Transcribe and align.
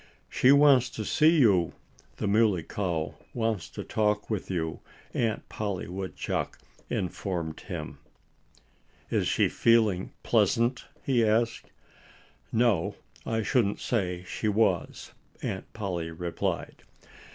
"She 0.29 0.51
wants 0.51 0.89
to 0.97 1.05
see 1.05 1.37
you. 1.37 1.73
The 2.15 2.25
Muley 2.27 2.63
Cow 2.63 3.13
wants 3.35 3.69
to 3.69 3.83
talk 3.83 4.31
with 4.31 4.49
you," 4.49 4.79
Aunt 5.13 5.47
Polly 5.47 5.87
Woodchuck 5.87 6.57
informed 6.89 7.59
him. 7.59 7.99
"Is 9.11 9.27
she 9.27 9.47
feeling 9.47 10.11
pleasant?" 10.23 10.85
he 11.03 11.23
asked. 11.23 11.69
"No, 12.51 12.95
I 13.27 13.43
shouldn't 13.43 13.79
say 13.79 14.23
she 14.25 14.47
was," 14.47 15.11
Aunt 15.43 15.71
Polly 15.71 16.09
replied. 16.09 16.81